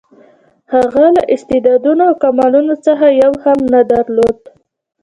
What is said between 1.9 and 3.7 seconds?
او کمالونو څخه یو هم